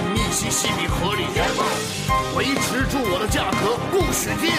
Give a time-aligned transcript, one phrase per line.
[0.00, 1.24] 进密西西比河里，
[2.34, 4.50] 维持住我的价格，不许跌。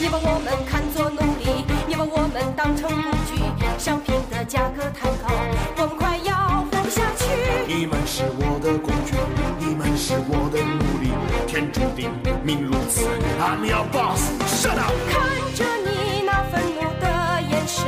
[0.00, 3.36] 你把我们看作奴隶，你把我们当成工具，
[3.78, 5.28] 商品的价格太高，
[5.76, 7.24] 我们快要活不下去。
[7.66, 9.12] 你们是我的工具，
[9.58, 11.12] 你们是我的奴隶，
[11.46, 12.10] 天注定
[12.42, 13.04] 命如此。
[13.38, 14.94] I'm your boss, shut up。
[15.10, 17.04] 看着你那愤怒的
[17.50, 17.84] 眼神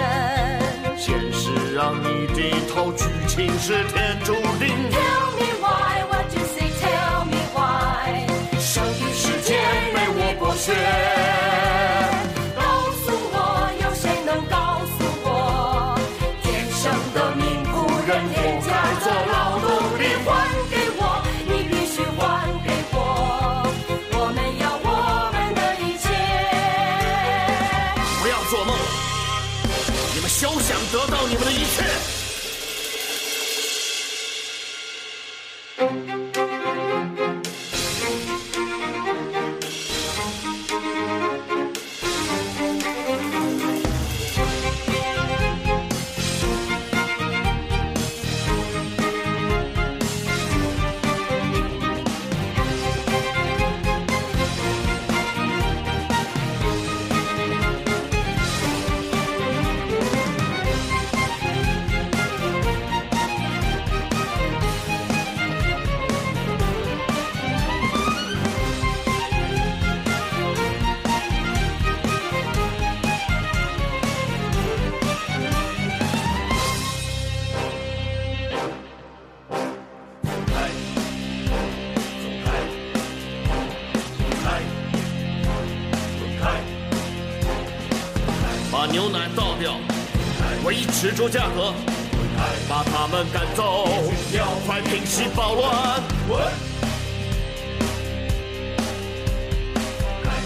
[0.98, 4.68] 现实让你低头，剧情是天注定。
[4.90, 5.55] ，Tell me
[10.66, 10.72] 诀
[12.56, 13.36] 告诉我
[13.84, 15.94] 有谁能告诉我
[16.42, 16.82] 天生
[17.14, 20.28] 的命苦人天价的劳动力还
[20.68, 21.00] 给我
[21.46, 22.96] 你必须还给我
[24.10, 26.04] 我们要我们的一切。
[28.20, 28.74] 不要做梦
[30.16, 32.25] 你们休想得到你们的一切。
[88.86, 89.72] 把牛奶倒掉，
[90.64, 91.74] 维持住价格，
[92.68, 93.88] 把他们赶走，
[94.64, 96.00] 快平息暴乱。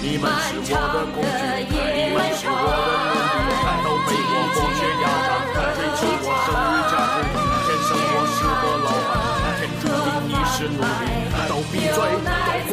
[0.01, 3.13] 你们是我的工具，你们是我的奴
[3.45, 5.29] 隶，都被我剥削压榨，
[5.77, 7.21] 追求我剩余价值。
[7.67, 9.13] 天生我是个老板，
[9.61, 11.13] 天注定你是奴隶，
[11.47, 12.73] 都闭嘴，都